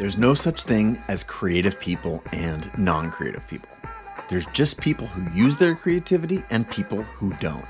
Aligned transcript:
There's 0.00 0.16
no 0.16 0.32
such 0.32 0.62
thing 0.62 0.96
as 1.08 1.22
creative 1.22 1.78
people 1.78 2.22
and 2.32 2.66
non 2.78 3.10
creative 3.10 3.46
people. 3.48 3.68
There's 4.30 4.46
just 4.46 4.80
people 4.80 5.06
who 5.06 5.38
use 5.38 5.58
their 5.58 5.74
creativity 5.74 6.38
and 6.50 6.66
people 6.70 7.02
who 7.02 7.34
don't. 7.34 7.62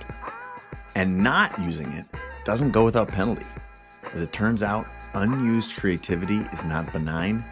And 0.94 1.24
not 1.24 1.58
using 1.58 1.90
it 1.90 2.04
doesn't 2.44 2.70
go 2.70 2.84
without 2.84 3.08
penalty. 3.08 3.46
As 4.14 4.22
it 4.22 4.32
turns 4.32 4.62
out, 4.62 4.86
unused 5.12 5.74
creativity 5.74 6.36
is 6.36 6.64
not 6.66 6.92
benign, 6.92 7.42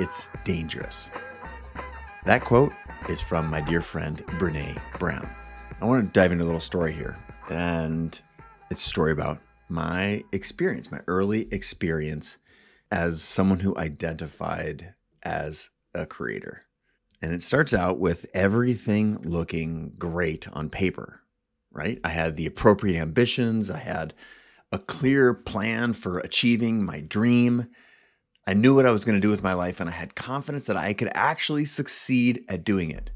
it's 0.00 0.26
dangerous. 0.44 1.10
That 2.24 2.40
quote 2.40 2.72
is 3.08 3.20
from 3.20 3.48
my 3.48 3.60
dear 3.60 3.82
friend 3.82 4.16
Brene 4.40 4.98
Brown. 4.98 5.28
I 5.80 5.84
want 5.84 6.04
to 6.04 6.12
dive 6.12 6.32
into 6.32 6.42
a 6.42 6.46
little 6.46 6.60
story 6.60 6.92
here. 6.92 7.14
And 7.52 8.20
it's 8.68 8.84
a 8.84 8.88
story 8.88 9.12
about 9.12 9.38
my 9.68 10.24
experience, 10.32 10.90
my 10.90 11.02
early 11.06 11.46
experience 11.52 12.38
as 12.94 13.24
someone 13.24 13.58
who 13.58 13.76
identified 13.76 14.94
as 15.24 15.70
a 15.96 16.06
creator. 16.06 16.62
And 17.20 17.34
it 17.34 17.42
starts 17.42 17.74
out 17.74 17.98
with 17.98 18.24
everything 18.32 19.18
looking 19.24 19.94
great 19.98 20.46
on 20.52 20.70
paper, 20.70 21.22
right? 21.72 21.98
I 22.04 22.10
had 22.10 22.36
the 22.36 22.46
appropriate 22.46 22.96
ambitions, 22.96 23.68
I 23.68 23.78
had 23.78 24.14
a 24.70 24.78
clear 24.78 25.34
plan 25.34 25.92
for 25.92 26.20
achieving 26.20 26.84
my 26.84 27.00
dream. 27.00 27.66
I 28.46 28.54
knew 28.54 28.76
what 28.76 28.86
I 28.86 28.92
was 28.92 29.04
going 29.04 29.16
to 29.16 29.20
do 29.20 29.30
with 29.30 29.42
my 29.42 29.54
life, 29.54 29.80
and 29.80 29.90
I 29.90 29.94
had 29.94 30.14
confidence 30.14 30.66
that 30.66 30.76
I 30.76 30.92
could 30.92 31.10
actually 31.14 31.64
succeed 31.64 32.44
at 32.48 32.62
doing 32.62 32.92
it. 32.92 33.10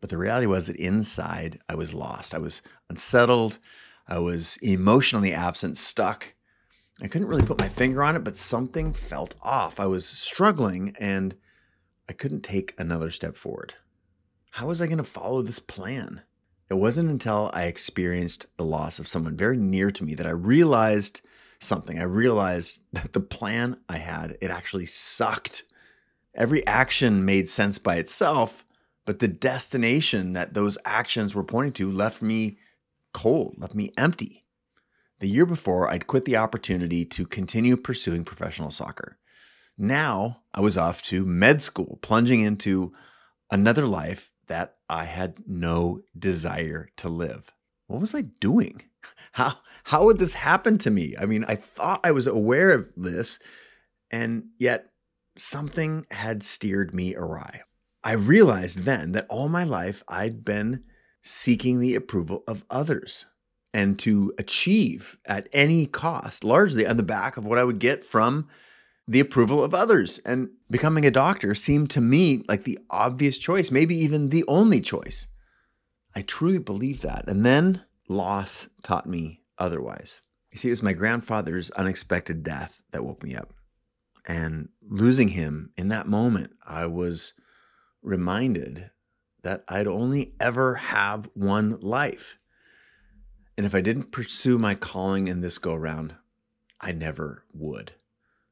But 0.00 0.10
the 0.10 0.18
reality 0.18 0.46
was 0.46 0.68
that 0.68 0.76
inside, 0.76 1.58
I 1.68 1.74
was 1.74 1.92
lost. 1.92 2.34
I 2.34 2.38
was 2.38 2.62
unsettled. 2.88 3.58
I 4.06 4.20
was 4.20 4.58
emotionally 4.62 5.32
absent, 5.32 5.76
stuck, 5.76 6.35
I 7.02 7.08
couldn't 7.08 7.28
really 7.28 7.42
put 7.42 7.58
my 7.58 7.68
finger 7.68 8.02
on 8.02 8.16
it, 8.16 8.24
but 8.24 8.36
something 8.36 8.92
felt 8.92 9.34
off. 9.42 9.78
I 9.78 9.86
was 9.86 10.06
struggling 10.06 10.94
and 10.98 11.36
I 12.08 12.12
couldn't 12.12 12.42
take 12.42 12.74
another 12.78 13.10
step 13.10 13.36
forward. 13.36 13.74
How 14.52 14.68
was 14.68 14.80
I 14.80 14.86
going 14.86 14.98
to 14.98 15.04
follow 15.04 15.42
this 15.42 15.58
plan? 15.58 16.22
It 16.70 16.74
wasn't 16.74 17.10
until 17.10 17.50
I 17.52 17.64
experienced 17.64 18.46
the 18.56 18.64
loss 18.64 18.98
of 18.98 19.06
someone 19.06 19.36
very 19.36 19.58
near 19.58 19.90
to 19.90 20.04
me 20.04 20.14
that 20.14 20.26
I 20.26 20.30
realized 20.30 21.20
something. 21.60 21.98
I 21.98 22.04
realized 22.04 22.80
that 22.92 23.12
the 23.12 23.20
plan 23.20 23.78
I 23.88 23.98
had, 23.98 24.38
it 24.40 24.50
actually 24.50 24.86
sucked. 24.86 25.64
Every 26.34 26.66
action 26.66 27.24
made 27.24 27.50
sense 27.50 27.78
by 27.78 27.96
itself, 27.96 28.64
but 29.04 29.18
the 29.18 29.28
destination 29.28 30.32
that 30.32 30.54
those 30.54 30.78
actions 30.84 31.34
were 31.34 31.44
pointing 31.44 31.72
to 31.74 31.90
left 31.90 32.22
me 32.22 32.58
cold, 33.12 33.56
left 33.58 33.74
me 33.74 33.92
empty. 33.96 34.45
The 35.18 35.28
year 35.28 35.46
before, 35.46 35.88
I'd 35.88 36.06
quit 36.06 36.26
the 36.26 36.36
opportunity 36.36 37.04
to 37.06 37.26
continue 37.26 37.76
pursuing 37.76 38.24
professional 38.24 38.70
soccer. 38.70 39.18
Now 39.78 40.42
I 40.52 40.60
was 40.60 40.76
off 40.76 41.02
to 41.04 41.24
med 41.24 41.62
school, 41.62 41.98
plunging 42.02 42.40
into 42.40 42.92
another 43.50 43.86
life 43.86 44.30
that 44.46 44.76
I 44.88 45.04
had 45.04 45.42
no 45.46 46.02
desire 46.18 46.90
to 46.96 47.08
live. 47.08 47.50
What 47.86 48.00
was 48.00 48.14
I 48.14 48.22
doing? 48.22 48.82
How 49.32 49.58
how 49.84 50.06
would 50.06 50.18
this 50.18 50.32
happen 50.32 50.78
to 50.78 50.90
me? 50.90 51.14
I 51.18 51.26
mean, 51.26 51.44
I 51.46 51.56
thought 51.56 52.00
I 52.02 52.10
was 52.10 52.26
aware 52.26 52.70
of 52.70 52.88
this, 52.96 53.38
and 54.10 54.46
yet 54.58 54.90
something 55.36 56.06
had 56.10 56.42
steered 56.42 56.94
me 56.94 57.14
awry. 57.14 57.60
I 58.02 58.12
realized 58.12 58.80
then 58.80 59.12
that 59.12 59.26
all 59.28 59.48
my 59.48 59.62
life 59.62 60.02
I'd 60.08 60.44
been 60.44 60.84
seeking 61.22 61.78
the 61.78 61.94
approval 61.94 62.44
of 62.48 62.64
others 62.70 63.26
and 63.76 63.98
to 63.98 64.32
achieve 64.38 65.18
at 65.26 65.46
any 65.52 65.84
cost, 65.84 66.42
largely 66.42 66.86
on 66.86 66.96
the 66.96 67.02
back 67.02 67.36
of 67.36 67.44
what 67.44 67.58
I 67.58 67.64
would 67.64 67.78
get 67.78 68.06
from 68.06 68.48
the 69.06 69.20
approval 69.20 69.62
of 69.62 69.74
others. 69.74 70.16
And 70.24 70.48
becoming 70.70 71.04
a 71.04 71.10
doctor 71.10 71.54
seemed 71.54 71.90
to 71.90 72.00
me 72.00 72.42
like 72.48 72.64
the 72.64 72.78
obvious 72.88 73.36
choice, 73.36 73.70
maybe 73.70 73.94
even 73.94 74.30
the 74.30 74.44
only 74.48 74.80
choice. 74.80 75.26
I 76.14 76.22
truly 76.22 76.58
believe 76.58 77.02
that. 77.02 77.28
And 77.28 77.44
then 77.44 77.82
loss 78.08 78.68
taught 78.82 79.06
me 79.06 79.42
otherwise. 79.58 80.22
You 80.50 80.58
see, 80.58 80.68
it 80.68 80.72
was 80.72 80.82
my 80.82 80.94
grandfather's 80.94 81.70
unexpected 81.72 82.42
death 82.42 82.80
that 82.92 83.04
woke 83.04 83.22
me 83.22 83.36
up. 83.36 83.52
And 84.24 84.70
losing 84.80 85.28
him 85.28 85.72
in 85.76 85.88
that 85.88 86.08
moment, 86.08 86.52
I 86.66 86.86
was 86.86 87.34
reminded 88.00 88.90
that 89.42 89.64
I'd 89.68 89.86
only 89.86 90.32
ever 90.40 90.76
have 90.76 91.28
one 91.34 91.78
life. 91.82 92.38
And 93.56 93.64
if 93.64 93.74
I 93.74 93.80
didn't 93.80 94.12
pursue 94.12 94.58
my 94.58 94.74
calling 94.74 95.28
in 95.28 95.40
this 95.40 95.58
go 95.58 95.74
round, 95.74 96.14
I 96.80 96.92
never 96.92 97.44
would. 97.54 97.92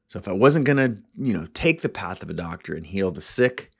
So 0.07 0.19
if 0.19 0.27
I 0.27 0.33
wasn't 0.33 0.65
going 0.65 0.77
to, 0.77 1.01
you 1.17 1.33
know, 1.33 1.47
take 1.53 1.81
the 1.81 1.89
path 1.89 2.23
of 2.23 2.29
a 2.29 2.33
doctor 2.33 2.73
and 2.73 2.85
heal 2.85 3.11
the 3.11 3.21
sick, 3.21 3.71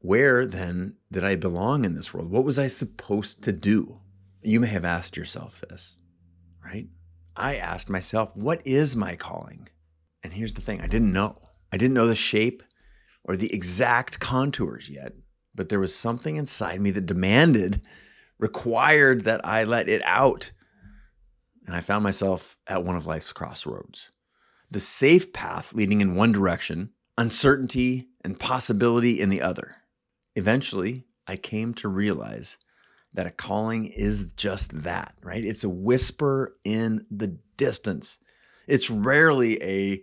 where 0.00 0.46
then 0.46 0.94
did 1.10 1.24
I 1.24 1.36
belong 1.36 1.84
in 1.84 1.94
this 1.94 2.12
world? 2.12 2.30
What 2.30 2.44
was 2.44 2.58
I 2.58 2.66
supposed 2.66 3.42
to 3.44 3.52
do? 3.52 4.00
You 4.42 4.60
may 4.60 4.68
have 4.68 4.84
asked 4.84 5.16
yourself 5.16 5.62
this, 5.68 5.98
right? 6.64 6.88
I 7.34 7.56
asked 7.56 7.90
myself, 7.90 8.34
what 8.34 8.60
is 8.64 8.96
my 8.96 9.16
calling? 9.16 9.68
And 10.22 10.32
here's 10.32 10.54
the 10.54 10.60
thing 10.60 10.80
I 10.80 10.86
didn't 10.86 11.12
know. 11.12 11.48
I 11.72 11.76
didn't 11.76 11.94
know 11.94 12.06
the 12.06 12.14
shape 12.14 12.62
or 13.24 13.36
the 13.36 13.52
exact 13.52 14.20
contours 14.20 14.88
yet, 14.88 15.12
but 15.54 15.68
there 15.68 15.80
was 15.80 15.94
something 15.94 16.36
inside 16.36 16.80
me 16.80 16.90
that 16.92 17.06
demanded, 17.06 17.82
required 18.38 19.24
that 19.24 19.44
I 19.44 19.64
let 19.64 19.88
it 19.88 20.02
out 20.04 20.52
and 21.66 21.74
I 21.74 21.80
found 21.80 22.04
myself 22.04 22.56
at 22.66 22.84
one 22.84 22.96
of 22.96 23.06
life's 23.06 23.32
crossroads. 23.32 24.10
The 24.70 24.80
safe 24.80 25.32
path 25.32 25.72
leading 25.74 26.00
in 26.00 26.14
one 26.14 26.32
direction, 26.32 26.90
uncertainty 27.18 28.08
and 28.22 28.38
possibility 28.38 29.20
in 29.20 29.28
the 29.28 29.42
other. 29.42 29.76
Eventually, 30.34 31.04
I 31.26 31.36
came 31.36 31.74
to 31.74 31.88
realize 31.88 32.56
that 33.12 33.26
a 33.26 33.30
calling 33.30 33.86
is 33.86 34.26
just 34.36 34.82
that, 34.82 35.14
right? 35.22 35.44
It's 35.44 35.64
a 35.64 35.68
whisper 35.68 36.56
in 36.64 37.06
the 37.10 37.38
distance. 37.56 38.18
It's 38.66 38.90
rarely 38.90 39.62
a, 39.62 40.02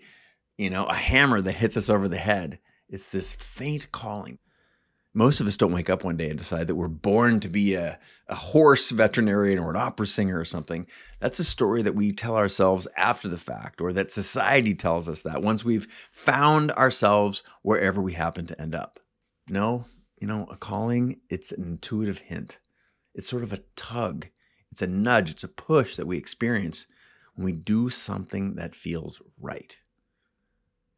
you 0.58 0.70
know, 0.70 0.86
a 0.86 0.96
hammer 0.96 1.40
that 1.42 1.54
hits 1.54 1.78
us 1.78 1.90
over 1.90 2.08
the 2.08 2.18
head. 2.18 2.60
It's 2.90 3.08
this 3.08 3.32
faint 3.32 3.92
calling 3.92 4.40
most 5.14 5.40
of 5.40 5.48
us 5.48 5.58
don't 5.58 5.74
wake 5.74 5.90
up 5.90 6.04
one 6.04 6.18
day 6.18 6.30
and 6.30 6.40
decide 6.40 6.68
that 6.68 6.76
we're 6.76 6.88
born 6.88 7.40
to 7.40 7.48
be 7.48 7.76
a, 7.76 8.00
a 8.28 8.36
horse 8.36 8.90
veterinarian 8.90 9.60
or 9.60 9.70
an 9.70 9.76
opera 9.76 10.08
singer 10.08 10.40
or 10.40 10.46
something. 10.46 10.88
That's 11.20 11.40
a 11.40 11.44
story 11.44 11.84
that 11.84 11.96
we 11.96 12.12
tell 12.12 12.36
ourselves 12.36 12.88
after 12.98 13.28
the 13.28 13.38
fact, 13.38 13.80
or 13.80 13.94
that 13.94 14.12
society 14.12 14.74
tells 14.74 15.08
us 15.08 15.22
that 15.22 15.44
once 15.44 15.64
we've 15.64 15.88
found 16.12 16.72
ourselves 16.72 17.44
wherever 17.62 18.02
we 18.02 18.14
happen 18.14 18.48
to 18.48 18.60
end 18.60 18.74
up. 18.74 19.00
No, 19.48 19.86
you 20.18 20.26
know, 20.26 20.48
a 20.50 20.58
calling, 20.58 21.20
it's 21.30 21.52
an 21.52 21.64
intuitive 21.64 22.18
hint. 22.18 22.60
It's 23.14 23.30
sort 23.30 23.44
of 23.44 23.54
a 23.54 23.62
tug, 23.76 24.28
it's 24.72 24.82
a 24.82 24.88
nudge, 24.88 25.30
it's 25.30 25.44
a 25.44 25.48
push 25.48 25.96
that 25.96 26.08
we 26.08 26.18
experience 26.18 26.88
when 27.36 27.46
we 27.46 27.52
do 27.52 27.90
something 27.92 28.56
that 28.56 28.74
feels 28.74 29.22
right 29.40 29.78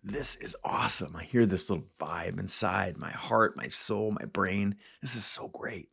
this 0.06 0.36
is 0.36 0.56
awesome. 0.64 1.16
I 1.16 1.24
hear 1.24 1.48
this 1.48 1.68
little 1.68 1.88
vibe 2.00 2.40
inside 2.40 2.96
my 2.96 3.10
heart, 3.10 3.58
my 3.58 3.70
soul, 3.70 4.12
my 4.12 4.26
brain. 4.26 4.76
This 5.02 5.16
is 5.16 5.26
so 5.26 5.48
great. 5.48 5.90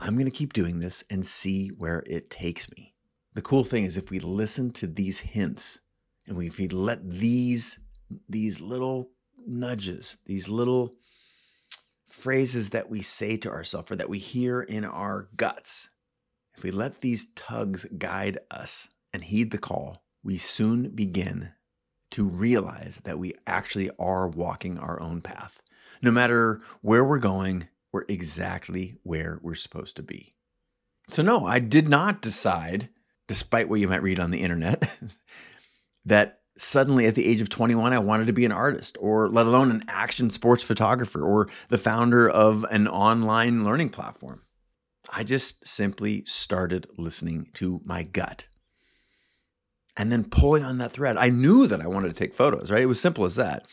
I'm 0.00 0.14
going 0.14 0.24
to 0.24 0.32
keep 0.32 0.52
doing 0.52 0.80
this 0.80 1.04
and 1.08 1.24
see 1.24 1.68
where 1.68 2.02
it 2.06 2.28
takes 2.28 2.68
me. 2.72 2.94
The 3.34 3.42
cool 3.42 3.62
thing 3.62 3.84
is 3.84 3.96
if 3.96 4.10
we 4.10 4.18
listen 4.18 4.72
to 4.72 4.88
these 4.88 5.20
hints 5.20 5.78
and 6.26 6.36
we, 6.36 6.48
if 6.48 6.58
we 6.58 6.66
let 6.68 7.08
these 7.08 7.78
these 8.28 8.60
little 8.60 9.10
nudges, 9.46 10.18
these 10.26 10.48
little 10.48 10.94
phrases 12.08 12.70
that 12.70 12.90
we 12.90 13.00
say 13.00 13.38
to 13.38 13.48
ourselves 13.48 13.90
or 13.90 13.96
that 13.96 14.10
we 14.10 14.18
hear 14.18 14.60
in 14.60 14.84
our 14.84 15.28
guts, 15.36 15.88
if 16.56 16.62
we 16.62 16.70
let 16.70 17.00
these 17.00 17.28
tugs 17.34 17.86
guide 17.96 18.38
us 18.50 18.88
and 19.14 19.24
heed 19.24 19.50
the 19.50 19.56
call, 19.56 20.02
we 20.22 20.36
soon 20.36 20.90
begin 20.90 21.52
to 22.12 22.24
realize 22.24 23.00
that 23.04 23.18
we 23.18 23.34
actually 23.46 23.90
are 23.98 24.28
walking 24.28 24.78
our 24.78 25.00
own 25.00 25.20
path. 25.20 25.62
No 26.00 26.10
matter 26.10 26.60
where 26.80 27.04
we're 27.04 27.18
going, 27.18 27.68
we're 27.92 28.04
exactly 28.08 28.96
where 29.02 29.38
we're 29.42 29.54
supposed 29.54 29.96
to 29.96 30.02
be. 30.02 30.34
So, 31.08 31.22
no, 31.22 31.46
I 31.46 31.58
did 31.58 31.88
not 31.88 32.22
decide, 32.22 32.88
despite 33.28 33.68
what 33.68 33.80
you 33.80 33.88
might 33.88 34.02
read 34.02 34.20
on 34.20 34.30
the 34.30 34.40
internet, 34.40 34.98
that 36.04 36.40
suddenly 36.56 37.06
at 37.06 37.14
the 37.14 37.26
age 37.26 37.40
of 37.40 37.48
21, 37.48 37.92
I 37.92 37.98
wanted 37.98 38.26
to 38.26 38.32
be 38.32 38.44
an 38.44 38.52
artist, 38.52 38.96
or 39.00 39.28
let 39.28 39.46
alone 39.46 39.70
an 39.70 39.84
action 39.88 40.30
sports 40.30 40.62
photographer, 40.62 41.22
or 41.22 41.48
the 41.68 41.78
founder 41.78 42.28
of 42.28 42.64
an 42.70 42.88
online 42.88 43.64
learning 43.64 43.90
platform. 43.90 44.42
I 45.10 45.24
just 45.24 45.66
simply 45.66 46.24
started 46.26 46.86
listening 46.96 47.48
to 47.54 47.80
my 47.84 48.02
gut 48.02 48.46
and 49.96 50.10
then 50.10 50.24
pulling 50.24 50.64
on 50.64 50.78
that 50.78 50.92
thread. 50.92 51.16
I 51.16 51.28
knew 51.28 51.66
that 51.66 51.80
I 51.80 51.86
wanted 51.86 52.08
to 52.08 52.14
take 52.14 52.34
photos, 52.34 52.70
right? 52.70 52.82
It 52.82 52.86
was 52.86 53.00
simple 53.00 53.24
as 53.24 53.36
that. 53.36 53.66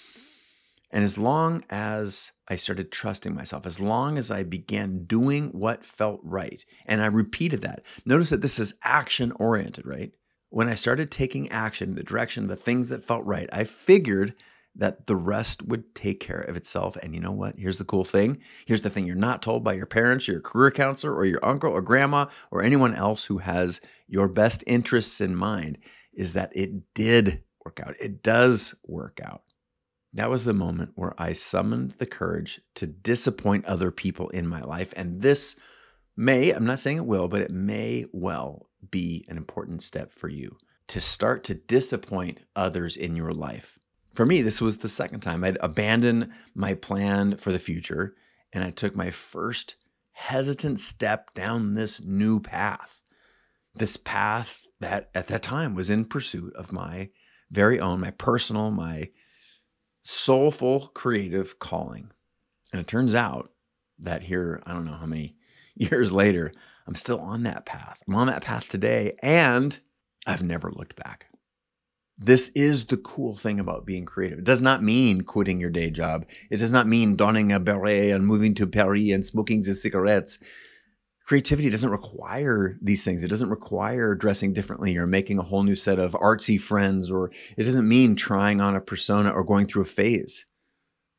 And 0.92 1.04
as 1.04 1.18
long 1.18 1.64
as 1.70 2.32
I 2.48 2.56
started 2.56 2.92
trusting 2.92 3.34
myself, 3.34 3.66
as 3.66 3.80
long 3.80 4.18
as 4.18 4.32
I 4.32 4.44
began 4.44 5.06
doing 5.06 5.50
what 5.50 5.86
felt 5.86 6.20
right, 6.24 6.66
and 6.86 7.02
I 7.02 7.06
repeated 7.06 7.62
that, 7.62 7.84
notice 8.06 8.32
that 8.32 8.42
this 8.42 8.58
is 8.58 8.74
action 8.84 9.32
oriented, 9.34 9.86
right? 9.86 10.12
When 10.50 10.68
I 10.68 10.76
started 10.76 11.12
taking 11.12 11.50
action 11.52 11.90
in 11.90 11.96
the 11.96 12.04
direction 12.04 12.44
of 12.44 12.50
the 12.50 12.56
things 12.56 12.90
that 12.90 13.04
felt 13.04 13.24
right, 13.24 13.48
I 13.54 13.66
figured 13.66 14.34
that 14.76 15.06
the 15.06 15.16
rest 15.16 15.62
would 15.64 15.94
take 15.94 16.20
care 16.20 16.40
of 16.40 16.56
itself. 16.56 16.96
And 16.98 17.14
you 17.14 17.20
know 17.20 17.32
what? 17.32 17.58
Here's 17.58 17.78
the 17.78 17.86
cool 17.86 18.06
thing. 18.06 18.40
Here's 18.66 18.82
the 18.82 18.90
thing 18.90 19.06
you're 19.06 19.16
not 19.16 19.42
told 19.42 19.64
by 19.64 19.74
your 19.74 19.86
parents, 19.86 20.28
your 20.28 20.40
career 20.40 20.72
counselor, 20.72 21.14
or 21.14 21.26
your 21.26 21.44
uncle 21.46 21.72
or 21.72 21.82
grandma, 21.82 22.28
or 22.50 22.64
anyone 22.64 22.96
else 22.96 23.26
who 23.26 23.40
has 23.40 23.82
your 24.08 24.28
best 24.28 24.64
interests 24.66 25.22
in 25.22 25.36
mind 25.36 25.78
is 26.14 26.34
that 26.34 26.52
it 26.56 26.94
did 26.94 27.44
work 27.64 27.80
out. 27.86 27.96
It 28.00 28.24
does 28.24 28.76
work 28.86 29.20
out. 29.24 29.44
That 30.14 30.30
was 30.30 30.44
the 30.44 30.54
moment 30.54 30.92
where 30.96 31.14
I 31.18 31.34
summoned 31.34 31.92
the 31.94 32.06
courage 32.06 32.62
to 32.76 32.88
disappoint 32.88 33.66
other 33.66 33.92
people 33.92 34.30
in 34.30 34.48
my 34.48 34.62
life. 34.62 34.94
And 34.96 35.22
this 35.22 35.56
may, 36.18 36.52
I'm 36.52 36.66
not 36.66 36.80
saying 36.80 36.98
it 36.98 37.06
will, 37.06 37.28
but 37.28 37.42
it 37.42 37.52
may 37.52 38.06
well 38.12 38.70
be 38.90 39.26
an 39.28 39.38
important 39.38 39.84
step 39.84 40.12
for 40.12 40.28
you 40.28 40.58
to 40.88 41.00
start 41.00 41.44
to 41.44 41.54
disappoint 41.54 42.40
others 42.56 42.98
in 42.98 43.16
your 43.16 43.32
life. 43.32 43.78
For 44.16 44.26
me, 44.26 44.42
this 44.42 44.60
was 44.60 44.78
the 44.78 44.90
second 44.90 45.20
time 45.20 45.44
I'd 45.44 45.58
abandoned 45.62 46.32
my 46.56 46.74
plan 46.74 47.38
for 47.38 47.52
the 47.52 47.60
future 47.60 48.16
and 48.52 48.64
I 48.64 48.72
took 48.72 48.96
my 48.96 49.12
first 49.12 49.76
hesitant 50.14 50.80
step 50.80 51.34
down 51.36 51.76
this 51.76 52.02
new 52.02 52.40
path. 52.40 53.02
This 53.76 53.96
path 53.96 54.66
that 54.80 55.10
at 55.14 55.28
that 55.28 55.44
time 55.44 55.76
was 55.76 55.90
in 55.90 56.06
pursuit 56.06 56.54
of 56.56 56.72
my 56.72 57.10
very 57.52 57.80
own, 57.80 58.00
my 58.00 58.12
personal, 58.12 58.72
my 58.72 59.10
soulful 60.04 60.92
creative 60.94 61.60
calling. 61.60 62.12
And 62.72 62.80
it 62.80 62.88
turns 62.88 63.16
out 63.16 63.52
that 63.98 64.24
here, 64.24 64.62
I 64.66 64.74
don't 64.74 64.86
know 64.86 64.94
how 64.94 65.06
many 65.06 65.36
years 65.76 66.12
later, 66.12 66.52
I'm 66.88 66.96
still 66.96 67.20
on 67.20 67.44
that 67.44 67.66
path. 67.66 68.00
I'm 68.08 68.16
on 68.16 68.28
that 68.28 68.44
path 68.44 68.70
today, 68.70 69.16
and 69.22 69.80
I've 70.26 70.44
never 70.44 70.72
looked 70.72 70.96
back. 70.96 71.28
This 72.18 72.50
is 72.50 72.86
the 72.86 72.98
cool 72.98 73.36
thing 73.36 73.60
about 73.60 73.86
being 73.86 74.06
creative. 74.06 74.40
It 74.40 74.44
does 74.44 74.62
not 74.62 74.84
mean 74.84 75.22
quitting 75.22 75.60
your 75.60 75.70
day 75.70 75.90
job. 75.90 76.26
It 76.50 76.58
does 76.58 76.72
not 76.72 76.88
mean 76.88 77.16
donning 77.16 77.52
a 77.52 77.60
beret 77.60 78.12
and 78.12 78.28
moving 78.28 78.54
to 78.56 78.68
Paris 78.68 79.12
and 79.12 79.26
smoking 79.26 79.62
the 79.62 79.74
cigarettes. 79.74 80.38
Creativity 81.30 81.70
doesn't 81.70 81.92
require 81.92 82.80
these 82.82 83.04
things. 83.04 83.24
It 83.24 83.28
doesn't 83.28 83.52
require 83.52 84.16
dressing 84.16 84.52
differently 84.52 84.98
or 84.98 85.06
making 85.06 85.38
a 85.38 85.44
whole 85.44 85.62
new 85.62 85.76
set 85.76 86.00
of 86.00 86.14
artsy 86.14 86.60
friends, 86.60 87.12
or 87.12 87.30
it 87.56 87.66
doesn't 87.66 87.88
mean 87.88 88.16
trying 88.16 88.60
on 88.60 88.76
a 88.76 88.82
persona 88.82 89.30
or 89.30 89.44
going 89.44 89.68
through 89.68 89.84
a 89.84 89.86
phase. 89.86 90.48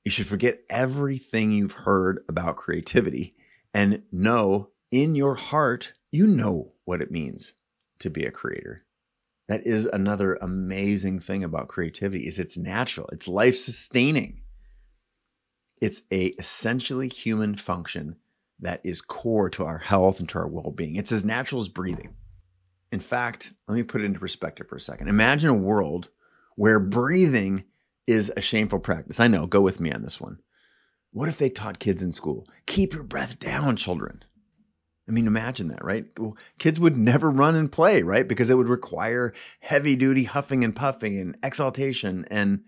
You 0.04 0.10
should 0.10 0.26
forget 0.26 0.62
everything 0.68 1.52
you've 1.52 1.84
heard 1.86 2.24
about 2.28 2.56
creativity 2.56 3.36
and 3.72 4.02
know 4.10 4.70
in 4.90 5.14
your 5.14 5.36
heart, 5.36 5.92
you 6.10 6.26
know 6.26 6.72
what 6.84 7.00
it 7.00 7.12
means 7.12 7.54
to 8.00 8.10
be 8.10 8.24
a 8.24 8.32
creator 8.32 8.84
that 9.46 9.64
is 9.66 9.84
another 9.86 10.38
amazing 10.40 11.18
thing 11.18 11.44
about 11.44 11.68
creativity 11.68 12.26
is 12.26 12.38
it's 12.38 12.56
natural 12.56 13.08
it's 13.12 13.28
life 13.28 13.56
sustaining 13.56 14.40
it's 15.80 16.02
a 16.10 16.26
essentially 16.38 17.08
human 17.08 17.54
function 17.54 18.16
that 18.60 18.80
is 18.84 19.00
core 19.00 19.50
to 19.50 19.64
our 19.64 19.78
health 19.78 20.20
and 20.20 20.28
to 20.28 20.38
our 20.38 20.48
well-being 20.48 20.96
it's 20.96 21.12
as 21.12 21.24
natural 21.24 21.60
as 21.60 21.68
breathing 21.68 22.14
in 22.92 23.00
fact 23.00 23.52
let 23.68 23.74
me 23.74 23.82
put 23.82 24.00
it 24.00 24.04
into 24.04 24.20
perspective 24.20 24.68
for 24.68 24.76
a 24.76 24.80
second 24.80 25.08
imagine 25.08 25.50
a 25.50 25.54
world 25.54 26.08
where 26.56 26.80
breathing 26.80 27.64
is 28.06 28.32
a 28.36 28.40
shameful 28.40 28.78
practice 28.78 29.20
i 29.20 29.26
know 29.26 29.46
go 29.46 29.60
with 29.60 29.80
me 29.80 29.92
on 29.92 30.02
this 30.02 30.20
one 30.20 30.38
what 31.12 31.28
if 31.28 31.38
they 31.38 31.50
taught 31.50 31.78
kids 31.78 32.02
in 32.02 32.12
school 32.12 32.46
keep 32.66 32.92
your 32.92 33.04
breath 33.04 33.38
down 33.38 33.76
children 33.76 34.24
I 35.10 35.12
mean, 35.12 35.26
imagine 35.26 35.66
that, 35.68 35.84
right? 35.84 36.06
Well, 36.16 36.36
kids 36.60 36.78
would 36.78 36.96
never 36.96 37.32
run 37.32 37.56
and 37.56 37.70
play, 37.70 38.04
right? 38.04 38.28
Because 38.28 38.48
it 38.48 38.54
would 38.54 38.68
require 38.68 39.34
heavy 39.58 39.96
duty 39.96 40.22
huffing 40.22 40.62
and 40.62 40.74
puffing 40.74 41.18
and 41.18 41.36
exaltation. 41.42 42.26
And 42.30 42.62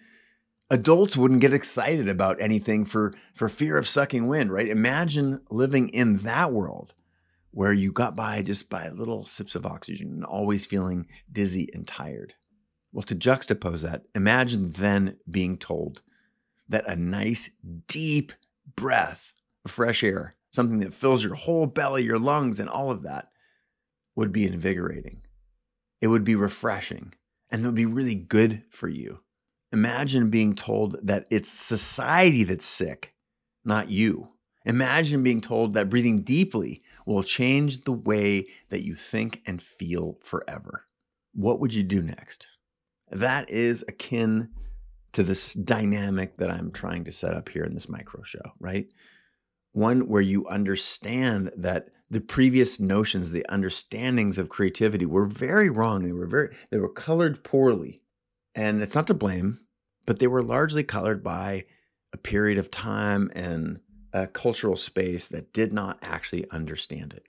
adults 0.73 1.19
wouldn't 1.19 1.43
get 1.43 1.53
excited 1.53 2.09
about 2.09 2.41
anything 2.41 2.87
for, 2.87 3.13
for 3.35 3.51
fear 3.51 3.77
of 3.77 3.87
sucking 3.87 4.27
wind, 4.27 4.51
right? 4.51 4.69
Imagine 4.69 5.43
living 5.51 5.91
in 5.91 6.17
that 6.19 6.51
world 6.51 6.95
where 7.51 7.75
you 7.75 7.93
got 7.93 8.17
by 8.17 8.41
just 8.41 8.71
by 8.71 8.89
little 8.89 9.27
sips 9.27 9.55
of 9.55 9.67
oxygen 9.67 10.09
and 10.09 10.25
always 10.25 10.65
feeling 10.65 11.07
dizzy 11.31 11.69
and 11.75 11.87
tired. 11.87 12.33
Well, 12.91 13.03
to 13.03 13.15
juxtapose 13.15 13.83
that, 13.83 14.05
imagine 14.15 14.71
then 14.71 15.19
being 15.31 15.59
told 15.59 16.01
that 16.67 16.89
a 16.89 16.97
nice, 16.97 17.51
deep 17.87 18.33
breath 18.75 19.35
of 19.67 19.71
fresh 19.71 20.03
air 20.03 20.37
something 20.53 20.81
that 20.81 20.95
fills 20.95 21.23
your 21.23 21.35
whole 21.35 21.67
belly, 21.67 22.03
your 22.03 22.19
lungs, 22.19 22.59
and 22.59 22.69
all 22.69 22.91
of 22.91 23.03
that 23.03 23.29
would 24.15 24.33
be 24.33 24.47
invigorating. 24.47 25.23
It 26.01 26.09
would 26.09 26.25
be 26.25 26.35
refreshing 26.35 27.15
and 27.51 27.63
it 27.63 27.67
would 27.67 27.75
be 27.75 27.87
really 27.87 28.15
good 28.15 28.63
for 28.71 28.89
you. 28.89 29.21
Imagine 29.73 30.31
being 30.31 30.55
told 30.55 30.97
that 31.03 31.27
it's 31.31 31.49
society 31.49 32.45
that's 32.45 32.67
sick, 32.67 33.15
not 33.65 33.91
you. 33.91 34.29
Imagine 34.65 35.23
being 35.23 35.41
told 35.41 35.75
that 35.75 35.91
breathing 35.91 36.23
deeply 36.23 36.83
will 37.07 37.23
change 37.23 37.85
the 37.85 37.93
way 37.93 38.47
that 38.69 38.85
you 38.85 38.95
think 38.95 39.43
and 39.47 39.61
feel 39.63 40.19
forever. 40.23 40.87
What 41.35 41.59
would 41.59 41.75
you 41.75 41.83
do 41.83 42.03
next? 42.03 42.47
That 43.11 43.51
is 43.51 43.85
akin 43.89 44.51
to 45.13 45.23
this 45.23 45.53
dynamic 45.53 46.37
that 46.37 46.51
I'm 46.51 46.71
trying 46.71 47.05
to 47.05 47.13
set 47.13 47.35
up 47.35 47.49
here 47.49 47.65
in 47.65 47.75
this 47.75 47.89
micro 47.89 48.23
show, 48.23 48.53
right? 48.61 48.87
one 49.73 50.07
where 50.09 50.23
you 50.23 50.47
understand 50.49 51.51
that 51.57 51.89
the 52.11 52.21
previous 52.21 52.79
notions, 52.79 53.31
the 53.31 53.47
understandings 53.49 54.37
of 54.37 54.51
creativity 54.51 55.07
were 55.07 55.27
very 55.27 55.71
wrong. 55.71 56.03
They 56.03 56.13
were 56.13 56.27
very, 56.27 56.55
they 56.71 56.79
were 56.79 56.91
colored 56.91 57.43
poorly. 57.43 58.03
And 58.55 58.83
it's 58.83 58.95
not 58.95 59.07
to 59.07 59.15
blame, 59.15 59.61
but 60.07 60.19
they 60.19 60.27
were 60.27 60.43
largely 60.43 60.83
colored 60.83 61.23
by 61.23 61.65
a 62.13 62.19
period 62.19 62.59
of 62.59 62.71
time 62.71 63.31
and 63.35 63.81
a 64.13 64.27
cultural 64.27 64.77
space 64.77 65.27
that 65.29 65.53
did 65.53 65.73
not 65.73 65.99
actually 66.03 66.49
understand 66.51 67.13
it. 67.15 67.27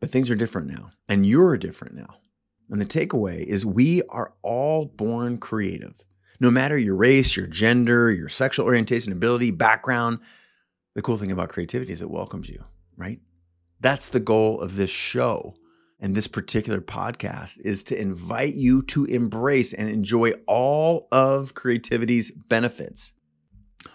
But 0.00 0.10
things 0.10 0.30
are 0.30 0.36
different 0.36 0.68
now, 0.68 0.92
and 1.08 1.26
you're 1.26 1.56
different 1.56 1.94
now. 1.94 2.16
And 2.70 2.80
the 2.80 2.86
takeaway 2.86 3.44
is 3.44 3.64
we 3.66 4.02
are 4.08 4.32
all 4.42 4.86
born 4.86 5.38
creative. 5.38 6.04
No 6.40 6.50
matter 6.50 6.78
your 6.78 6.96
race, 6.96 7.36
your 7.36 7.46
gender, 7.46 8.10
your 8.10 8.28
sexual 8.28 8.66
orientation, 8.66 9.12
ability, 9.12 9.50
background, 9.50 10.20
the 10.94 11.02
cool 11.02 11.16
thing 11.16 11.32
about 11.32 11.48
creativity 11.50 11.92
is 11.92 12.02
it 12.02 12.10
welcomes 12.10 12.48
you, 12.48 12.64
right? 12.96 13.20
That's 13.80 14.08
the 14.08 14.20
goal 14.20 14.60
of 14.60 14.76
this 14.76 14.90
show 14.90 15.54
and 16.02 16.16
this 16.16 16.26
particular 16.26 16.80
podcast 16.80 17.60
is 17.60 17.84
to 17.84 17.98
invite 17.98 18.54
you 18.54 18.82
to 18.82 19.04
embrace 19.04 19.72
and 19.72 19.88
enjoy 19.88 20.32
all 20.48 21.06
of 21.12 21.54
creativity's 21.54 22.32
benefits. 22.32 23.12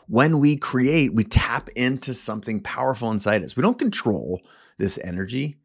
When 0.08 0.40
we 0.40 0.56
create, 0.56 1.14
we 1.14 1.26
tap 1.26 1.68
into 1.76 2.14
something 2.14 2.62
powerful 2.62 3.12
inside 3.12 3.44
us. 3.44 3.58
We 3.58 3.62
don't 3.62 3.78
control 3.78 4.42
this 4.78 4.98
energy. 5.04 5.58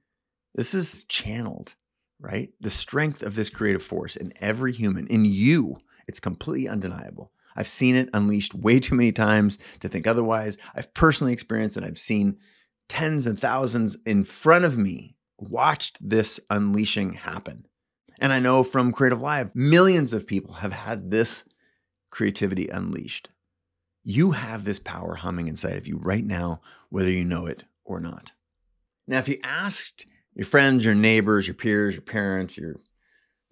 This 0.55 0.75
is 0.75 1.05
channeled, 1.05 1.77
right? 2.19 2.51
The 2.61 2.71
strength 2.71 3.23
of 3.23 3.37
this 3.37 3.49
creative 3.49 3.83
force 3.83 4.17
in 4.17 4.33
every 4.41 4.73
human, 4.73 5.07
in 5.07 5.25
you, 5.25 5.77
it's 6.09 6.21
completely 6.21 6.69
undeniable. 6.69 7.31
I've 7.55 7.69
seen 7.69 7.95
it 7.95 8.11
unleashed 8.13 8.55
way 8.55 8.81
too 8.81 8.97
many 8.97 9.13
times 9.13 9.59
to 9.81 9.89
think 9.89 10.09
otherwise. 10.09 10.59
I've 10.75 10.93
personally 10.93 11.33
experienced 11.33 11.77
it. 11.77 11.85
I've 11.85 11.99
seen 11.99 12.39
tens 12.89 13.27
and 13.27 13.39
thousands 13.39 13.97
in 14.05 14.25
front 14.25 14.65
of 14.65 14.77
me 14.77 15.12
watched 15.51 15.99
this 16.01 16.41
unleashing 16.51 17.15
happen. 17.15 17.67
And 18.19 18.33
I 18.33 18.39
know 18.39 18.63
from 18.63 18.93
Creative 18.93 19.21
Live, 19.21 19.55
millions 19.55 20.13
of 20.13 20.27
people 20.27 20.55
have 20.55 20.73
had 20.73 21.11
this 21.11 21.45
creativity 22.11 22.69
unleashed. 22.69 23.31
You 24.05 24.33
have 24.33 24.65
this 24.65 24.79
power 24.79 25.17
humming 25.17 25.49
inside 25.49 25.77
of 25.77 25.87
you 25.87 25.97
right 25.97 26.25
now, 26.25 26.61
whether 26.89 27.11
you 27.11 27.25
know 27.25 27.47
it 27.47 27.65
or 27.85 28.01
not. 28.01 28.33
Now, 29.07 29.19
if 29.19 29.29
you 29.29 29.39
asked 29.43 30.07
your 30.35 30.47
friends, 30.47 30.85
your 30.85 30.95
neighbors, 30.95 31.47
your 31.47 31.55
peers, 31.55 31.95
your 31.95 32.03
parents, 32.03 32.57
your 32.57 32.81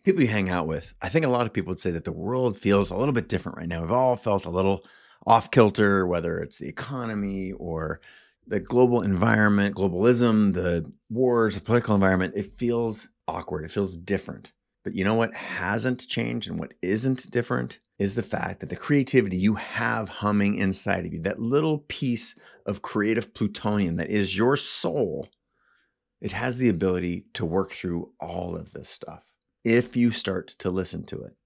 people 0.04 0.23
you 0.23 0.28
hang 0.28 0.49
out 0.49 0.66
with, 0.66 0.94
I 1.02 1.09
think 1.09 1.25
a 1.25 1.28
lot 1.28 1.47
of 1.47 1.52
people 1.52 1.70
would 1.70 1.80
say 1.80 1.90
that 1.90 2.04
the 2.04 2.12
world 2.12 2.59
feels 2.59 2.90
a 2.90 2.97
little 2.97 3.12
bit 3.12 3.28
different 3.28 3.59
right 3.59 3.68
now. 3.68 3.82
We've 3.82 3.90
all 3.90 4.16
felt 4.16 4.44
a 4.44 4.50
little 4.50 4.85
off 5.26 5.50
kilter, 5.50 6.06
whether 6.06 6.38
it's 6.38 6.59
the 6.59 6.68
economy 6.68 7.52
or 7.52 8.00
the 8.50 8.61
global 8.61 9.00
environment, 9.00 9.76
globalism, 9.76 10.52
the 10.54 10.92
wars, 11.09 11.54
the 11.54 11.61
political 11.61 11.95
environment. 11.95 12.35
It 12.37 12.52
feels 12.52 13.09
awkward. 13.28 13.64
It 13.64 13.71
feels 13.71 13.97
different. 13.97 14.52
But 14.83 14.95
you 14.95 15.04
know 15.04 15.14
what 15.14 15.33
hasn't 15.33 16.09
changed 16.09 16.50
and 16.50 16.59
what 16.59 16.75
isn't 16.83 17.30
different 17.30 17.78
is 17.99 18.14
the 18.14 18.23
fact 18.23 18.61
that 18.61 18.69
the 18.69 18.76
creativity 18.76 19.37
you 19.37 19.54
have 19.54 20.09
humming 20.09 20.57
inside 20.57 21.07
of 21.07 21.12
you, 21.12 21.21
that 21.21 21.38
little 21.38 21.85
piece 21.87 22.35
of 22.66 22.83
creative 22.83 23.33
plutonium 23.35 23.97
that 23.97 24.11
is 24.11 24.37
your 24.37 24.57
soul, 24.57 25.28
it 26.21 26.33
has 26.33 26.57
the 26.57 26.69
ability 26.69 27.26
to 27.35 27.45
work 27.45 27.73
through 27.73 28.12
all 28.21 28.57
of 28.57 28.73
this 28.73 28.88
stuff 28.88 29.23
if 29.64 29.97
you 29.97 30.11
start 30.11 30.49
to 30.59 30.71
listen 30.71 31.04
to 31.04 31.23
it, 31.23 31.37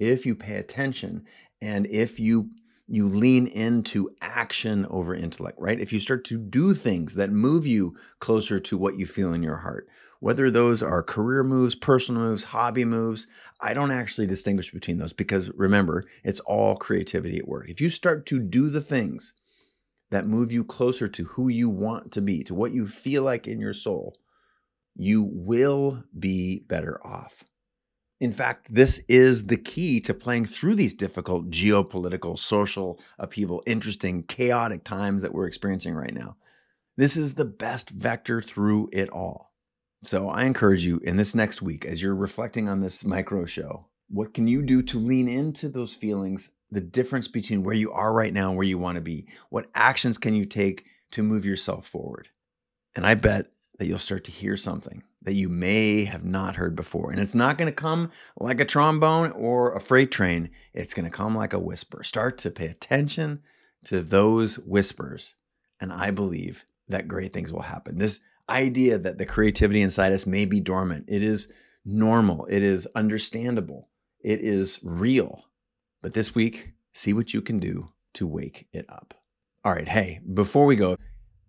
if 0.00 0.24
you 0.26 0.34
pay 0.34 0.56
attention, 0.56 1.24
and 1.60 1.86
if 1.86 2.18
you 2.18 2.50
you 2.88 3.06
lean 3.06 3.46
into 3.46 4.10
action 4.22 4.86
over 4.88 5.14
intellect, 5.14 5.58
right? 5.60 5.78
If 5.78 5.92
you 5.92 6.00
start 6.00 6.24
to 6.26 6.38
do 6.38 6.72
things 6.74 7.14
that 7.14 7.30
move 7.30 7.66
you 7.66 7.94
closer 8.18 8.58
to 8.58 8.78
what 8.78 8.98
you 8.98 9.06
feel 9.06 9.34
in 9.34 9.42
your 9.42 9.58
heart, 9.58 9.88
Whether 10.20 10.50
those 10.50 10.82
are 10.82 11.02
career 11.02 11.44
moves, 11.44 11.74
personal 11.74 12.22
moves, 12.22 12.44
hobby 12.44 12.84
moves, 12.84 13.26
I 13.60 13.72
don't 13.72 13.92
actually 13.92 14.26
distinguish 14.26 14.72
between 14.72 14.98
those 14.98 15.12
because 15.12 15.50
remember, 15.50 16.04
it's 16.24 16.40
all 16.40 16.76
creativity 16.76 17.38
at 17.38 17.48
work. 17.48 17.68
If 17.68 17.80
you 17.80 17.90
start 17.90 18.26
to 18.26 18.40
do 18.40 18.68
the 18.68 18.80
things 18.80 19.32
that 20.10 20.26
move 20.26 20.50
you 20.50 20.64
closer 20.64 21.06
to 21.06 21.24
who 21.24 21.48
you 21.48 21.68
want 21.68 22.10
to 22.12 22.20
be, 22.20 22.42
to 22.44 22.54
what 22.54 22.72
you 22.72 22.86
feel 22.86 23.22
like 23.22 23.46
in 23.46 23.60
your 23.60 23.74
soul, 23.74 24.16
you 24.96 25.22
will 25.22 26.02
be 26.18 26.64
better 26.66 27.00
off. 27.06 27.44
In 28.20 28.32
fact, 28.32 28.74
this 28.74 29.00
is 29.08 29.46
the 29.46 29.56
key 29.56 30.00
to 30.00 30.12
playing 30.12 30.46
through 30.46 30.74
these 30.74 30.94
difficult 30.94 31.50
geopolitical, 31.50 32.36
social 32.38 32.98
upheaval, 33.18 33.62
interesting, 33.64 34.24
chaotic 34.24 34.82
times 34.82 35.22
that 35.22 35.32
we're 35.32 35.46
experiencing 35.46 35.94
right 35.94 36.14
now. 36.14 36.36
This 36.96 37.16
is 37.16 37.34
the 37.34 37.44
best 37.44 37.90
vector 37.90 38.42
through 38.42 38.88
it 38.92 39.08
all. 39.10 39.52
So 40.02 40.28
I 40.28 40.44
encourage 40.44 40.84
you 40.84 40.98
in 41.04 41.16
this 41.16 41.34
next 41.34 41.62
week, 41.62 41.84
as 41.84 42.02
you're 42.02 42.14
reflecting 42.14 42.68
on 42.68 42.80
this 42.80 43.04
micro 43.04 43.46
show, 43.46 43.86
what 44.08 44.34
can 44.34 44.48
you 44.48 44.62
do 44.62 44.82
to 44.82 44.98
lean 44.98 45.28
into 45.28 45.68
those 45.68 45.94
feelings, 45.94 46.50
the 46.70 46.80
difference 46.80 47.28
between 47.28 47.62
where 47.62 47.74
you 47.74 47.92
are 47.92 48.12
right 48.12 48.32
now 48.32 48.48
and 48.48 48.56
where 48.56 48.66
you 48.66 48.78
want 48.78 48.96
to 48.96 49.00
be? 49.00 49.28
What 49.48 49.70
actions 49.76 50.18
can 50.18 50.34
you 50.34 50.44
take 50.44 50.86
to 51.12 51.22
move 51.22 51.44
yourself 51.44 51.86
forward? 51.86 52.28
And 52.96 53.06
I 53.06 53.14
bet 53.14 53.52
that 53.78 53.86
you'll 53.86 53.98
start 53.98 54.24
to 54.24 54.30
hear 54.30 54.56
something 54.56 55.02
that 55.22 55.34
you 55.34 55.48
may 55.48 56.04
have 56.04 56.24
not 56.24 56.56
heard 56.56 56.74
before. 56.76 57.10
And 57.10 57.20
it's 57.20 57.34
not 57.34 57.58
going 57.58 57.66
to 57.66 57.72
come 57.72 58.10
like 58.38 58.60
a 58.60 58.64
trombone 58.64 59.32
or 59.32 59.72
a 59.72 59.80
freight 59.80 60.10
train, 60.10 60.50
it's 60.74 60.94
going 60.94 61.04
to 61.04 61.16
come 61.16 61.34
like 61.34 61.52
a 61.52 61.58
whisper. 61.58 62.02
Start 62.02 62.38
to 62.38 62.50
pay 62.50 62.66
attention 62.66 63.42
to 63.84 64.02
those 64.02 64.58
whispers. 64.58 65.34
And 65.80 65.92
I 65.92 66.10
believe 66.10 66.64
that 66.88 67.08
great 67.08 67.32
things 67.32 67.52
will 67.52 67.62
happen. 67.62 67.98
This 67.98 68.20
idea 68.48 68.98
that 68.98 69.18
the 69.18 69.26
creativity 69.26 69.82
inside 69.82 70.12
us 70.12 70.26
may 70.26 70.44
be 70.44 70.60
dormant, 70.60 71.04
it 71.08 71.22
is 71.22 71.48
normal, 71.84 72.46
it 72.46 72.62
is 72.62 72.86
understandable, 72.94 73.88
it 74.20 74.40
is 74.40 74.78
real. 74.82 75.44
But 76.02 76.14
this 76.14 76.34
week, 76.34 76.72
see 76.92 77.12
what 77.12 77.34
you 77.34 77.42
can 77.42 77.58
do 77.58 77.90
to 78.14 78.26
wake 78.26 78.66
it 78.72 78.86
up. 78.88 79.14
All 79.64 79.72
right, 79.72 79.88
hey, 79.88 80.20
before 80.32 80.64
we 80.64 80.76
go, 80.76 80.96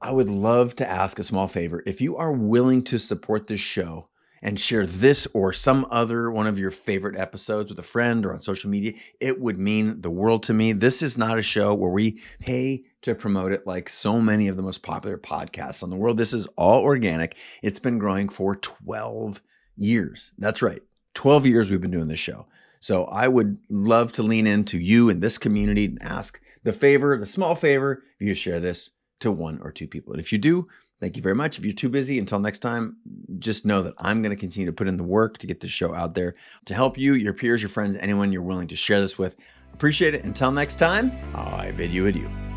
I 0.01 0.11
would 0.11 0.29
love 0.29 0.75
to 0.77 0.89
ask 0.89 1.19
a 1.19 1.23
small 1.23 1.47
favor. 1.47 1.83
If 1.85 1.99
you 1.99 2.15
are 2.15 2.31
willing 2.31 2.83
to 2.83 2.97
support 2.97 3.47
this 3.47 3.59
show 3.59 4.07
and 4.41 4.57
share 4.57 4.85
this 4.85 5.27
or 5.33 5.51
some 5.51 5.85
other 5.91 6.31
one 6.31 6.47
of 6.47 6.57
your 6.57 6.71
favorite 6.71 7.17
episodes 7.17 7.69
with 7.69 7.79
a 7.79 7.83
friend 7.83 8.25
or 8.25 8.33
on 8.33 8.39
social 8.39 8.69
media, 8.69 8.93
it 9.19 9.41
would 9.41 9.57
mean 9.57 9.99
the 9.99 10.09
world 10.09 10.43
to 10.43 10.53
me. 10.53 10.71
This 10.71 11.01
is 11.01 11.17
not 11.17 11.37
a 11.37 11.41
show 11.41 11.73
where 11.73 11.91
we 11.91 12.21
pay 12.39 12.85
to 13.01 13.13
promote 13.13 13.51
it 13.51 13.67
like 13.67 13.89
so 13.89 14.21
many 14.21 14.47
of 14.47 14.55
the 14.55 14.63
most 14.63 14.83
popular 14.83 15.17
podcasts 15.17 15.83
on 15.83 15.89
the 15.89 15.97
world. 15.97 16.17
This 16.17 16.31
is 16.31 16.47
all 16.55 16.81
organic. 16.81 17.35
It's 17.61 17.79
been 17.79 17.99
growing 17.99 18.29
for 18.29 18.55
12 18.55 19.41
years. 19.75 20.31
That's 20.37 20.61
right. 20.61 20.81
12 21.15 21.45
years 21.45 21.69
we've 21.69 21.81
been 21.81 21.91
doing 21.91 22.07
this 22.07 22.19
show. 22.19 22.47
So 22.79 23.03
I 23.05 23.27
would 23.27 23.57
love 23.69 24.13
to 24.13 24.23
lean 24.23 24.47
into 24.47 24.79
you 24.79 25.09
and 25.09 25.21
this 25.21 25.37
community 25.37 25.85
and 25.85 26.01
ask 26.01 26.39
the 26.63 26.71
favor, 26.71 27.17
the 27.17 27.25
small 27.25 27.55
favor, 27.55 28.03
if 28.17 28.27
you 28.27 28.33
share 28.33 28.61
this 28.61 28.91
to 29.19 29.31
one 29.31 29.59
or 29.61 29.71
two 29.71 29.87
people. 29.87 30.13
And 30.13 30.19
if 30.19 30.31
you 30.31 30.37
do, 30.37 30.67
thank 30.99 31.15
you 31.15 31.21
very 31.21 31.35
much. 31.35 31.57
If 31.57 31.65
you're 31.65 31.73
too 31.73 31.89
busy, 31.89 32.19
until 32.19 32.39
next 32.39 32.59
time, 32.59 32.97
just 33.39 33.65
know 33.65 33.81
that 33.83 33.93
I'm 33.97 34.21
going 34.21 34.35
to 34.35 34.39
continue 34.39 34.65
to 34.65 34.73
put 34.73 34.87
in 34.87 34.97
the 34.97 35.03
work 35.03 35.37
to 35.39 35.47
get 35.47 35.59
this 35.59 35.71
show 35.71 35.93
out 35.93 36.13
there 36.15 36.35
to 36.65 36.73
help 36.73 36.97
you, 36.97 37.13
your 37.13 37.33
peers, 37.33 37.61
your 37.61 37.69
friends, 37.69 37.97
anyone 37.99 38.31
you're 38.31 38.41
willing 38.41 38.67
to 38.69 38.75
share 38.75 39.01
this 39.01 39.17
with. 39.17 39.35
Appreciate 39.73 40.13
it. 40.13 40.23
Until 40.23 40.51
next 40.51 40.75
time, 40.75 41.11
I 41.35 41.71
bid 41.71 41.91
you 41.91 42.07
adieu. 42.07 42.48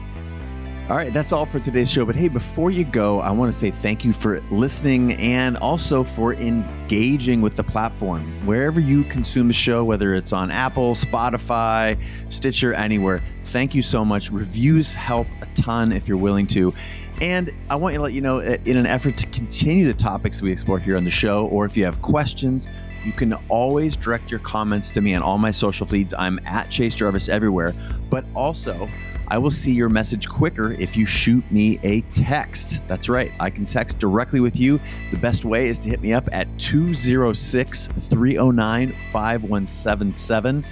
All 0.92 0.98
right, 0.98 1.10
that's 1.10 1.32
all 1.32 1.46
for 1.46 1.58
today's 1.58 1.90
show. 1.90 2.04
But 2.04 2.16
hey, 2.16 2.28
before 2.28 2.70
you 2.70 2.84
go, 2.84 3.20
I 3.20 3.30
want 3.30 3.50
to 3.50 3.58
say 3.58 3.70
thank 3.70 4.04
you 4.04 4.12
for 4.12 4.42
listening 4.50 5.14
and 5.14 5.56
also 5.56 6.04
for 6.04 6.34
engaging 6.34 7.40
with 7.40 7.56
the 7.56 7.64
platform. 7.64 8.20
Wherever 8.44 8.78
you 8.78 9.04
consume 9.04 9.48
the 9.48 9.54
show, 9.54 9.84
whether 9.84 10.12
it's 10.12 10.34
on 10.34 10.50
Apple, 10.50 10.94
Spotify, 10.94 11.98
Stitcher, 12.28 12.74
anywhere, 12.74 13.22
thank 13.44 13.74
you 13.74 13.82
so 13.82 14.04
much. 14.04 14.30
Reviews 14.30 14.92
help 14.92 15.26
a 15.40 15.46
ton 15.54 15.92
if 15.92 16.06
you're 16.06 16.18
willing 16.18 16.46
to. 16.48 16.74
And 17.22 17.50
I 17.70 17.76
want 17.76 17.94
to 17.94 18.00
let 18.02 18.12
you 18.12 18.20
know, 18.20 18.40
uh, 18.40 18.58
in 18.66 18.76
an 18.76 18.84
effort 18.84 19.16
to 19.16 19.26
continue 19.28 19.86
the 19.86 19.94
topics 19.94 20.42
we 20.42 20.52
explore 20.52 20.78
here 20.78 20.98
on 20.98 21.04
the 21.04 21.10
show, 21.10 21.46
or 21.46 21.64
if 21.64 21.74
you 21.74 21.86
have 21.86 22.02
questions, 22.02 22.68
you 23.02 23.12
can 23.12 23.32
always 23.48 23.96
direct 23.96 24.30
your 24.30 24.40
comments 24.40 24.90
to 24.90 25.00
me 25.00 25.14
on 25.14 25.22
all 25.22 25.38
my 25.38 25.52
social 25.52 25.86
feeds. 25.86 26.12
I'm 26.18 26.38
at 26.44 26.68
Chase 26.68 26.94
Jarvis 26.94 27.30
everywhere, 27.30 27.72
but 28.10 28.26
also, 28.34 28.90
I 29.32 29.38
will 29.38 29.50
see 29.50 29.72
your 29.72 29.88
message 29.88 30.28
quicker 30.28 30.72
if 30.72 30.94
you 30.94 31.06
shoot 31.06 31.42
me 31.50 31.80
a 31.84 32.02
text. 32.12 32.86
That's 32.86 33.08
right, 33.08 33.32
I 33.40 33.48
can 33.48 33.64
text 33.64 33.98
directly 33.98 34.40
with 34.40 34.60
you. 34.60 34.78
The 35.10 35.16
best 35.16 35.46
way 35.46 35.68
is 35.68 35.78
to 35.78 35.88
hit 35.88 36.02
me 36.02 36.12
up 36.12 36.28
at 36.32 36.46
206 36.58 37.88
309 37.88 38.92
5177. 38.92 40.64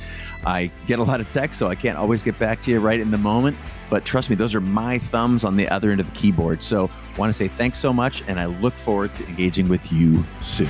I 0.44 0.70
get 0.86 0.98
a 0.98 1.02
lot 1.02 1.22
of 1.22 1.30
text, 1.30 1.58
so 1.58 1.68
I 1.68 1.74
can't 1.74 1.96
always 1.96 2.22
get 2.22 2.38
back 2.38 2.60
to 2.60 2.70
you 2.70 2.80
right 2.80 3.00
in 3.00 3.10
the 3.10 3.16
moment. 3.16 3.56
But 3.88 4.04
trust 4.04 4.28
me, 4.28 4.36
those 4.36 4.54
are 4.54 4.60
my 4.60 4.98
thumbs 4.98 5.42
on 5.42 5.56
the 5.56 5.66
other 5.70 5.90
end 5.90 6.00
of 6.00 6.06
the 6.06 6.12
keyboard. 6.12 6.62
So, 6.62 6.90
want 7.16 7.30
to 7.30 7.34
say 7.34 7.48
thanks 7.48 7.78
so 7.78 7.94
much, 7.94 8.22
and 8.28 8.38
I 8.38 8.44
look 8.44 8.74
forward 8.74 9.14
to 9.14 9.26
engaging 9.26 9.70
with 9.70 9.90
you 9.90 10.22
soon. 10.42 10.68